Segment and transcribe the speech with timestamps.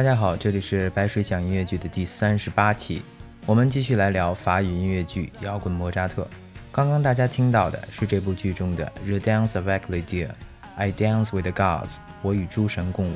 [0.00, 3.02] 大家好，这里是白水讲音乐剧的第三十八期，
[3.44, 6.22] 我们继续来聊法语音乐剧《摇滚莫扎特》。
[6.72, 10.28] 刚刚大家听到的是这部剧中的《The Dance avec les dieux》
[10.76, 13.14] ，I dance with the gods，我与诸神共舞。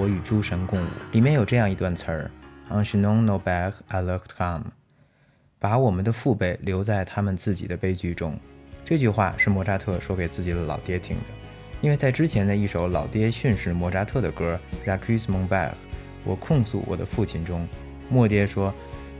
[0.00, 2.30] 我与诸神共舞，里面有这样一段词儿
[2.70, 4.72] ：“On c h non no back I look come，
[5.58, 8.34] 把我们的父辈留在他们自己的悲剧中。”
[8.82, 11.22] 这句话是莫扎特说给自己的老爹听的，
[11.82, 14.58] 因为在之前的一首老爹训示莫扎特的歌
[14.90, 15.72] 《r a c u s m o n b a c》，
[16.24, 17.68] 我控诉我的父亲中，
[18.08, 18.72] 莫爹说：“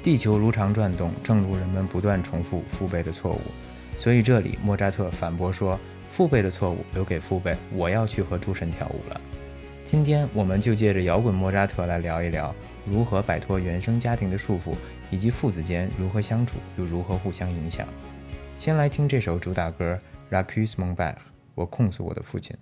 [0.02, 3.40] 地球如常转动，正如人们不断重复父辈的错误。”
[3.98, 9.20] 所以这里莫扎特反驳说：“父辈的错误留给父辈，我要去和诸神跳舞了。”
[9.90, 14.72] 今天我们就借着摇滚莫扎特来聊一聊如何摆脱原生家庭的束缚，
[15.10, 17.88] 以及父子间如何相处，又如何互相影响。
[18.56, 19.98] 先来听这首主打歌
[20.32, 21.20] 《Racus m o n b a c h》，
[21.56, 22.54] 我控诉我的父亲。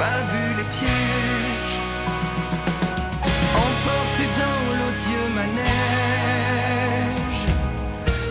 [0.00, 1.76] Pas vu les pièges
[3.66, 7.42] Emporté dans l'odieux manège.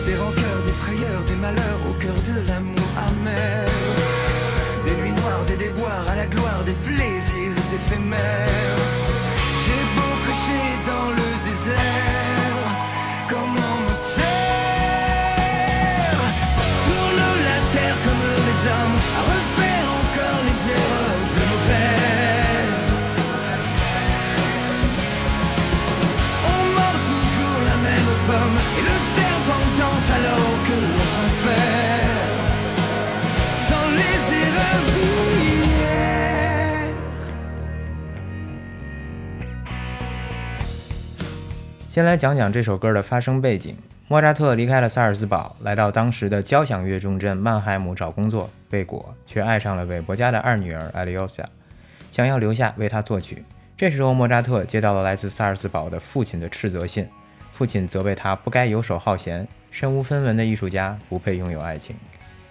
[0.06, 3.68] Des rancœurs, des frayeurs, des malheurs au cœur de l'amour amer.
[4.84, 8.79] Des nuits noires, des déboires à la gloire des plaisirs éphémères
[42.00, 43.76] 先来讲讲这首歌的发生背景。
[44.08, 51.44] 莫扎特离开了萨尔茨堡，来到当时的交响乐重镇曼海姆找工作，未果，却爱上了韦伯家的二女儿艾利奥莎，
[52.10, 53.44] 想要留下为他作曲。
[53.76, 57.06] 这时候，莫扎特接到了来自萨尔茨堡的父亲的斥责信。
[57.52, 61.94] 父亲责备他不该游手好闲，身无分文的艺术家不配拥有爱情，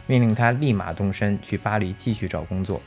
[0.06, 2.80] 命令他立马动身去巴黎继续找工作。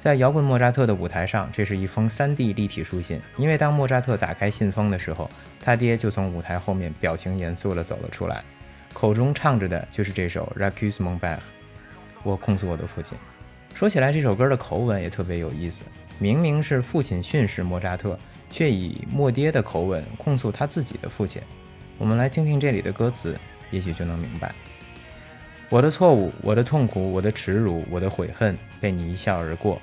[0.00, 3.20] 在摇滚莫扎特的舞台上，这是一封 3D 立体书信。
[3.36, 5.28] 因为当莫扎特打开信封的时候，
[5.62, 8.42] 他爹就从舞台后面表情严肃地走了出来，
[8.94, 11.36] 口中唱着的就是这首 Racus mon père。
[12.22, 13.16] 我控诉我的父亲。
[13.74, 15.84] 说起来，这首歌的口吻也特别有意思，
[16.18, 18.18] 明明是父亲训斥莫扎特，
[18.50, 21.42] 却以莫爹的口吻控诉他自己的父亲。
[21.98, 23.38] 我们来听听这里的歌词，
[23.70, 24.54] 也许就能明白。
[25.68, 29.78] 我的错误，我的痛苦，我的耻辱，我的悔恨，被你一笑而过；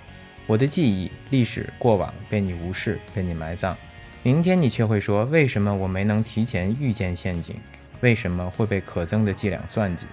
[0.47, 3.75] 我的记忆、历史、过往，被你无视，被你埋葬。
[4.23, 7.53] 明天你却会说：为什么我没能提前预见陷阱？
[7.99, 10.05] 为什么会被可憎的伎俩算计？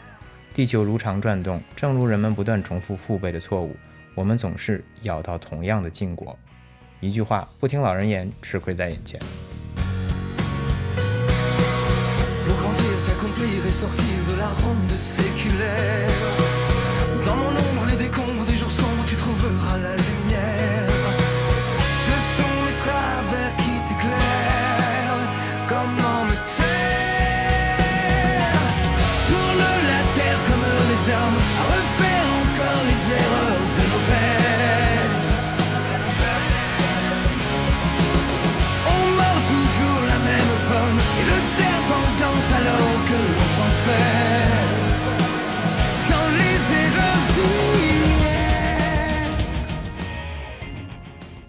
[0.52, 3.76] 地球如常转动，正如人们不断重复父辈的错误，
[4.16, 6.36] 我们总是咬到同样的禁果。
[6.98, 9.20] 一句话，不听老人言，吃亏在眼前。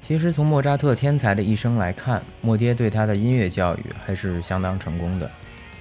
[0.07, 5.27] 其实从莫扎特天才的一生来看，莫爹对他的音乐教育还是相当成功的。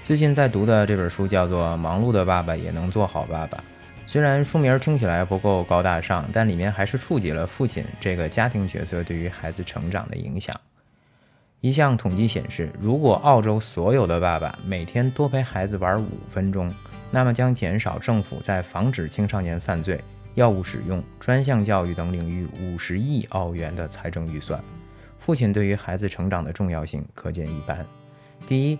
[0.02, 3.58] 最近在读的这本书叫做《忙碌的爸爸也能做好爸爸》，
[4.06, 10.58] 虽然书名听起来不够高大上，但里面还是触及了父亲这个家庭角色对于孩子成长的影响。
[11.60, 16.74] 一项统计显示，如果澳洲所有的爸爸每天多陪孩子玩五分钟，
[17.10, 20.02] 那么将减少政府在防止青少年犯罪、
[20.34, 24.62] 药物使用、专项教育等领域五十亿澳元的财政预算。
[25.18, 27.84] 父亲对于孩子成长的重要性可见一斑。
[28.46, 28.78] 第一，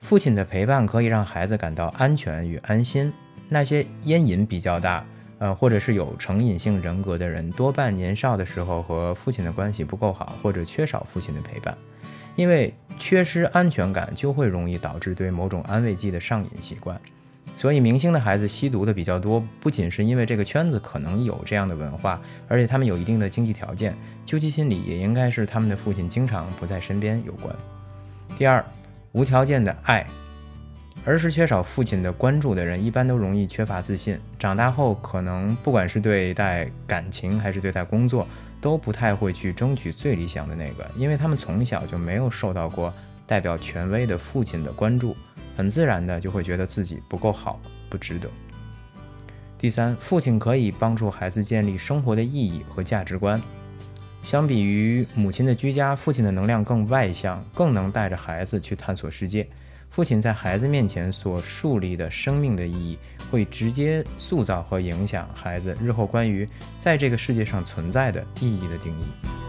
[0.00, 3.12] 父亲的陪伴可以让孩子感到安全与安心。
[3.48, 5.06] 那些烟瘾比较大，
[5.38, 11.76] 呃，或者是有成瘾性人格的人，多半年少的时候和父亲的关系不够好，或者缺少父亲的陪伴。
[12.34, 17.00] 因为缺失安全感，就会容易导致对某种安慰剂的上瘾习惯。
[17.56, 23.94] 所以，明星的孩子吸毒的比较多，不仅是因为这个圈子可能有这样的文化，而且他们有一定的经济条件。
[24.26, 27.54] 究其心理，也应该是他们的父亲经常不在身边有关。
[28.36, 28.64] 第二，
[29.12, 30.06] 无条件的爱。
[31.04, 34.18] 儿时缺少父亲的关注的人，一般都容易缺乏自信。
[34.38, 38.26] 长大后，可能不管是对待感情还是对待工作，
[38.60, 42.92] 都不太会去争取最理想的那个，因为他们从小就没有受到过
[43.24, 45.16] 代表权威的父亲的关注，
[45.56, 48.28] 很自然的就会觉得自己不够好，不值得。
[49.58, 53.40] 第三，父亲可以帮助孩子建立生活的意义和价值观。
[54.22, 59.48] 相比于母亲的居家，父亲的能量更外向，更能带着孩子去探索世界。
[59.88, 62.98] 父亲在孩子面前所树立的生命的意义，
[63.30, 66.46] 会直接塑造和影响孩子日后关于
[66.80, 69.45] 在这个世界上存在的意义的定义。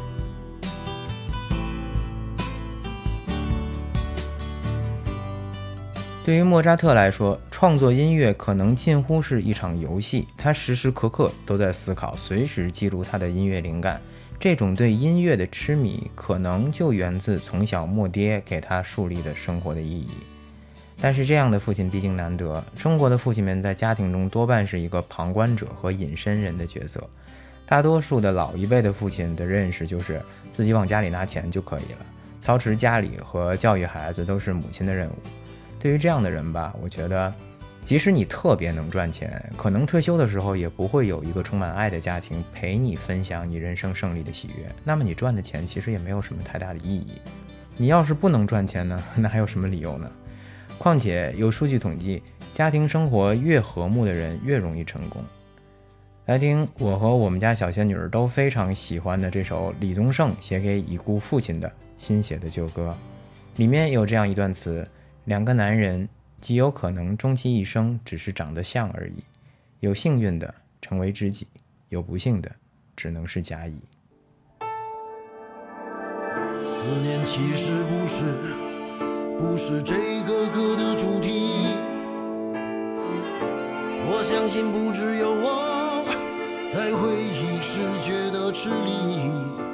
[6.28, 14.02] 对于莫扎特来说，创作音乐可能近乎是一场游戏，他时时刻刻都在思考，随时记录他的音乐灵感。
[14.38, 20.10] 这种对音乐的痴迷，可能就源自从小莫爹给他树立的生活的意义。
[21.00, 22.62] 但是这样的父亲毕竟难得。
[22.76, 27.02] 中国的父亲们在家庭中多半是一个旁观者和隐身人的角色。
[27.66, 30.22] 大多数的老一辈的父亲的认识就是
[30.52, 32.06] 自己往家里拿钱就可以了，
[32.42, 35.14] 操持家里和教育孩子都是母亲的任务。
[35.80, 37.34] 对于这样的人吧，我觉得，
[37.84, 44.68] 即使你特别能赚钱，可能退休的时候也不会有一个充满爱的家庭陪你分享你人生胜利的喜悦。
[44.84, 47.14] 那么你赚的钱其实也没有什么太大的意义。
[47.78, 50.12] 你要是不能赚钱呢， 那还有什么理由呢？
[50.80, 52.22] 况且有数据统计，
[52.54, 55.24] 家庭生活越和睦的人越容易成功。
[56.26, 62.94] 来听我和我们家小仙女儿都非常喜欢的这首李宗盛写给已故父亲的新写的旧歌，
[63.56, 64.86] 里面有这样一段词：
[65.28, 66.08] 两个男人
[66.40, 69.16] 极有可能终其一生只是长得像而已，
[69.82, 71.46] 有幸运的成为知己，
[71.90, 72.50] 有不幸的
[72.96, 73.78] 只能是甲乙。
[76.64, 78.24] 思念其实不是。
[79.38, 79.94] 不是这
[80.24, 81.76] 个歌的主题。
[84.10, 86.06] 我相信不只有我
[86.72, 89.67] 在回忆时觉得吃力。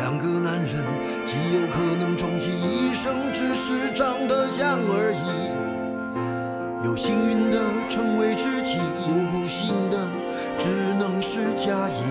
[0.00, 0.82] 两个男人
[1.26, 5.52] 极有可能终其一生只是长得像而已。
[6.82, 10.08] 有幸运的成为知己，有不幸的
[10.58, 12.02] 只能是假意。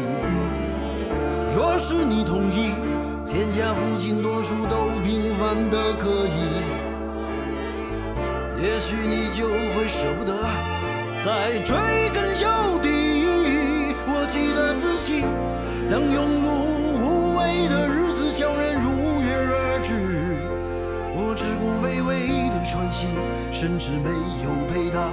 [1.55, 2.73] 若是你同意。
[3.27, 6.63] 天下父亲多数都平凡的可以，
[8.59, 10.33] 也许你就会舍不得
[11.23, 11.75] 再追
[12.11, 12.47] 根究
[12.81, 12.89] 底。
[14.07, 15.21] 我记得自己，
[15.91, 16.39] 当庸
[17.59, 19.91] 你的日子悄然如约而至，
[21.13, 23.05] 我只顾卑微的喘息，
[23.51, 24.09] 甚至没
[24.45, 25.11] 有陪他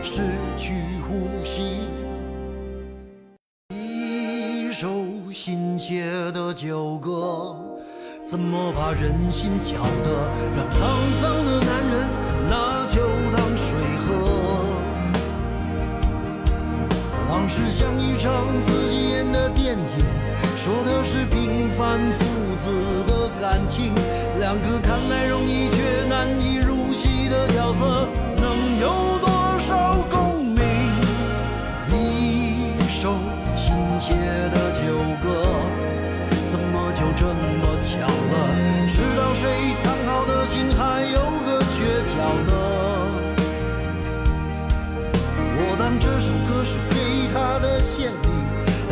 [0.00, 0.22] 失
[0.56, 1.80] 去呼吸。
[3.74, 4.88] 一首
[5.32, 7.58] 新写的旧歌，
[8.24, 10.70] 怎么把人心搅得让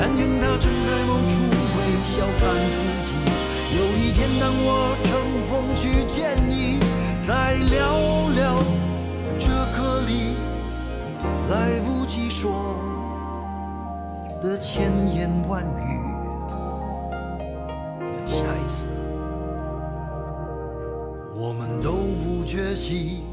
[0.01, 1.35] 但愿他正在某处
[1.75, 3.09] 微笑看自己。
[3.77, 5.11] 有一天，当我乘
[5.49, 6.79] 风去见你，
[7.27, 8.63] 再聊聊
[9.41, 10.37] 这歌里
[11.51, 12.77] 来不及说
[14.41, 16.01] 的千言万语。
[18.25, 18.85] 下一次，
[21.35, 21.91] 我们都
[22.23, 23.25] 不缺席。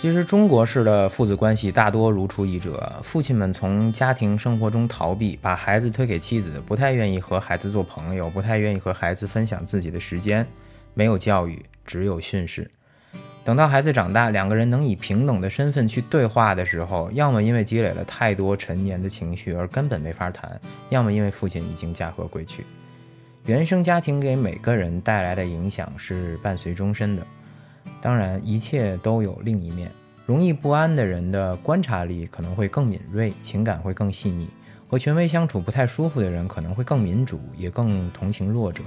[0.00, 10.46] 其实中国式的父子关系大多如出一辙，父亲们从家庭生活中逃避，把孩子推给妻子，不太愿意和孩子做朋友，不太愿意和孩子分享自己的时间，
[10.94, 12.70] 没有教育，只有训示。
[13.44, 22.64] 等到孩子长大，两个人能以平等的身份去对话的时候，要么因为积累了太多陈年的情绪而根本没法谈，要么因为父亲已经驾鹤归去。
[23.44, 27.26] 原生家庭给每个人带来的影响是伴随终身的。
[28.00, 29.90] 当然，一切都有另一面。
[30.26, 34.46] 容易不安的人的观察力可能会更敏锐，情感会更细腻；
[34.88, 38.82] 和权威相处不太舒服的人可能会更民主，也更同情弱者。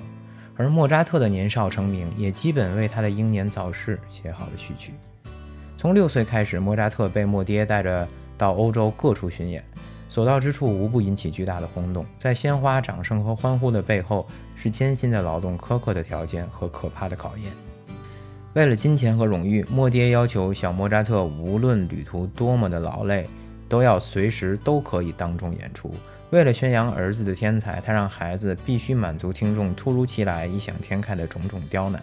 [0.56, 4.94] 而莫扎特的年少成名，也基本为他的英年早逝写好了序曲。
[5.76, 9.64] 从六岁开始，莫扎特被莫爹带着到欧洲各处巡演，
[10.08, 12.06] 所到之处无不引起巨大的轰动。
[12.20, 17.52] 在鲜花、掌声和欢呼的背后，是艰辛的劳动、苛刻的条件和可怕的考验。
[18.54, 23.28] 为了金钱和荣誉，莫爹要求小莫扎特无论旅途多么的劳累，
[23.68, 25.92] 都要随时都可以当众演出。
[26.30, 32.00] 为了宣扬儿子的天才，他让孩子必须满足听众突如其来、异想天开的种种刁难。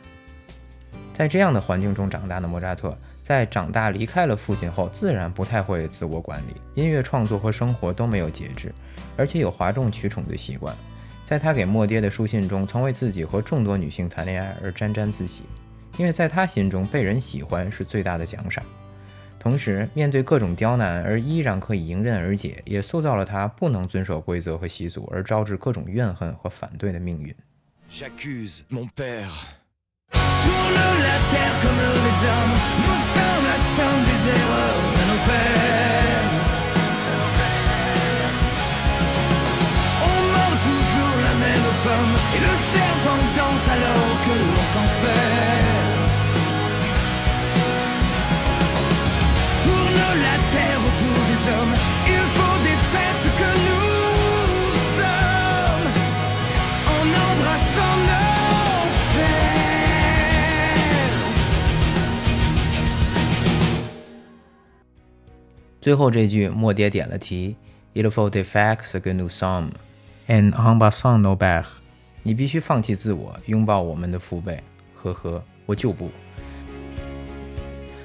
[1.13, 8.75] 在这样的环境中长大的莫扎特，在长大离开了父亲后，自然不太会自我管理，音乐创作和生活都没有节制，
[9.17, 10.75] 而且有哗众取宠的习惯。
[11.25, 15.45] 在他给莫爹的书信中，曾为自己和众多女性谈恋爱而沾沾自喜。
[16.01, 18.65] 因为在他心中，被人喜欢是最大的奖赏。
[19.39, 27.37] 同时，面对各种刁难而依然可以迎刃而解，也塑造了他不能遵守规则和习俗而招致各种怨恨和反对的命运。
[65.81, 67.57] 最后这句，莫爹点了题
[67.95, 69.71] ：“Il faut ce que nous sommes,
[70.29, 71.65] en embrassant nos pères。”
[72.23, 74.63] 你必须放弃自我，拥抱我们的父辈。
[74.95, 76.11] 呵呵，我就不。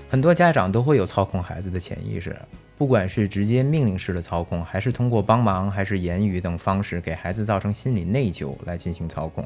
[0.10, 2.34] 很多家长都会有操控孩子的潜意识，
[2.78, 9.46] 不管是直接命令式的操控，还是通过帮忙，还是言语等方式给孩子造成心理内疚来进行操控。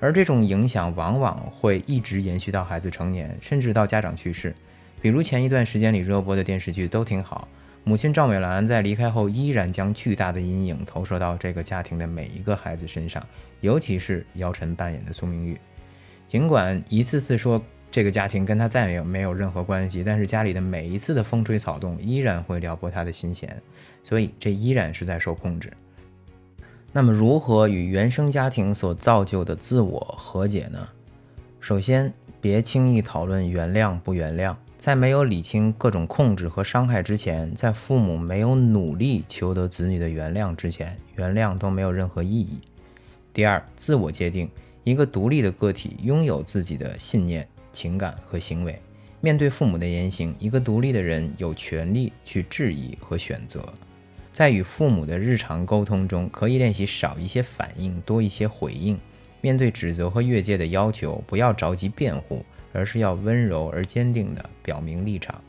[0.00, 4.54] 而这种影响往往会一直延续到孩子成年，甚至到家长去世。
[5.02, 7.48] 比如前一段时间里热播的电视剧都挺好，
[7.84, 13.26] 母亲赵美兰在离开后依然将巨大的阴影投射到这个家庭的每一个孩子身上，
[13.60, 15.58] 尤其是姚晨扮演的苏明玉。
[16.26, 23.60] 尽管一次次说这个家庭跟他再也没有任何关系，但是家里的每一次的风吹草动依然会撩拨他的心弦，
[24.04, 25.72] 所以这依然是在受控制。
[26.92, 30.86] 那么如何与原生家庭所造就的自我和解呢？
[31.58, 34.54] 首先，别轻易讨论原谅不原谅。
[34.80, 42.58] 在没有理清各种控制和伤害之前，在父母没有努力求得子女的原谅之前，原谅都没有任何意义。
[43.30, 44.48] 第二，自我界定，
[44.82, 48.80] 一个独立的个体拥有自己的信念、情感和行为。
[49.20, 53.62] 面对父母的言行，一个独立的人有权利去质疑和选择。
[54.32, 58.98] 在与父母的日常沟通中，可以练习少一些反应，多一些回应。
[59.42, 62.42] 面对指责和越界的要求，不要着急辩护。
[62.72, 65.40] 而是要温柔而坚定地表明立场。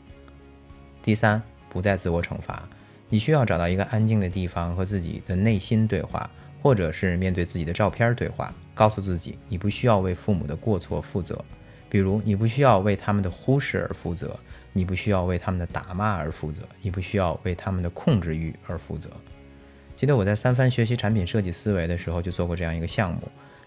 [1.02, 2.68] 第三，不再自我惩罚，
[3.08, 6.30] 你需要找到一个安静的地方和自己的内心对话，
[6.62, 11.44] 或者是面对自己的照片对话，告诉自己你不需要为父母的过错负责，
[11.88, 14.38] 比如你不需要为他们的忽视而负责，
[14.72, 19.10] 你不需要为他们的打骂而负责，你不需要为他们的控制欲而负责。
[19.96, 23.20] 记得我在三番学习产品设计思维的时候，就做过这样一个项目。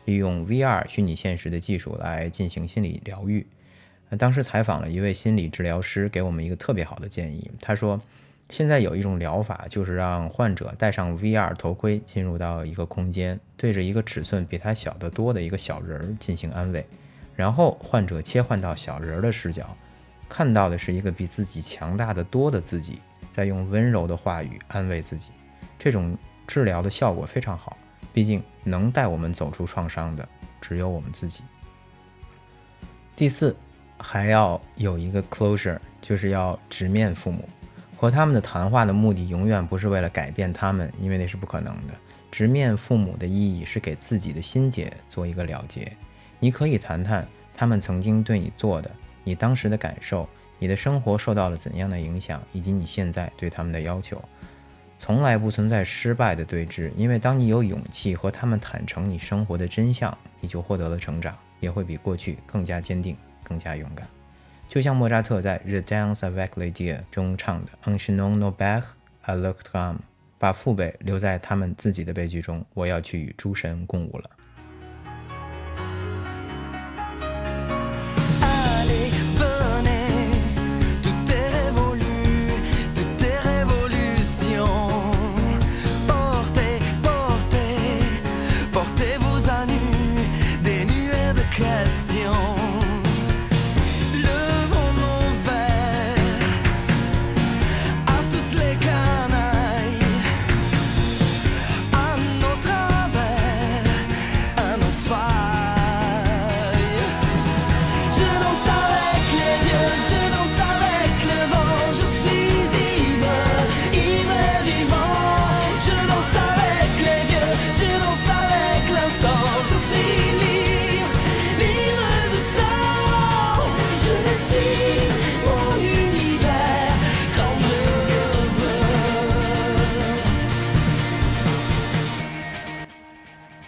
[0.06, 3.46] 利用 VR 虚拟现实的技术来进行心理疗愈。
[4.18, 7.52] 当时采访了一位心理治疗师，给我们一个特别好的建议。
[7.60, 8.00] 他说，
[8.50, 16.86] 现在有一种疗法，就是让患者戴上 VR 头盔，进入到一个空间，对着一个尺寸比他小得多的一个小人儿进行安慰，
[17.36, 19.76] 然后患者切换到小人儿的视角，
[20.30, 23.00] 看到的是一个比自己强大的多的自己，
[23.32, 25.32] 在用温柔的话语安慰自己。
[25.78, 27.76] 这种治疗的效果非常好。
[28.16, 30.26] 毕竟，能带我们走出创伤的
[30.62, 31.44] 只有我们自己。
[33.14, 33.54] 第四，
[33.98, 37.44] 还要有一个 closure，就是要直面父母，
[37.98, 41.94] 和他们的谈话的目的永远不是为了改变他们，因为那是不可能的。
[42.32, 45.92] 直面父母的意义是给自己的心结做一个了结。
[46.40, 48.90] 你可以谈谈他们曾经对你做的，
[49.26, 50.26] 你当时的感受，
[50.58, 54.24] 你的生活受到了怎样的影响，以及你现在对他们的要求。
[54.98, 64.08] 从来不存在失败的对峙，因为当你有勇气和他们坦诚你生活的真相，你就获得了成长，也会比过去更加坚定、更加勇敢。
[64.68, 68.84] 就像莫扎特在《The Dance avec les Dieux》中唱的 “Un chenon no bec
[69.26, 69.98] à l o c t r a m
[70.40, 72.66] 把父辈留在他们自己的悲剧中。
[72.74, 74.30] 我要去与诸神共舞了。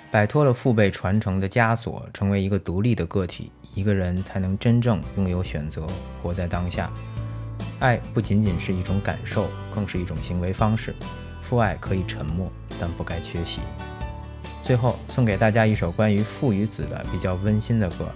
[0.09, 5.85] 摆脱了父辈传承的枷锁，成为一个独立的个体，一个人才能真正拥有选择，
[6.23, 6.89] 活在当下。
[7.79, 10.95] 爱不仅仅是一种感受，更是一种行为方式。
[11.43, 13.59] 父爱可以沉默，但不该缺席。
[14.63, 18.09] 最后送给大家一首关于父与子的比较温馨的歌。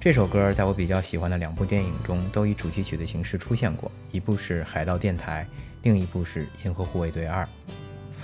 [0.00, 5.46] 这首歌在我比较喜欢的两部电影中都以主题曲的形式出现过，一部是《海盗电台》，
[5.82, 7.42] 另一部是《银河护卫队二》。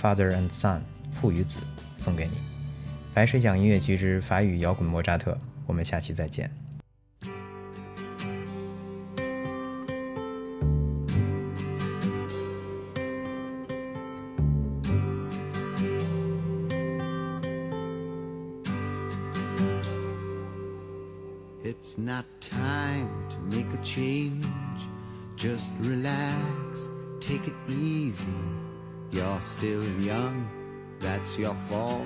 [0.01, 0.81] Father and Son，
[1.11, 1.59] 父与子，
[1.97, 2.50] 送给你。
[3.13, 6.49] 白水讲音乐剧之法语摇滚莫扎特，我们下期再见。
[21.63, 24.45] It's not time to make a change.
[25.35, 26.87] Just relax,
[27.19, 28.23] take it easy.
[29.11, 30.45] You're still young,
[31.01, 32.05] that's your fault.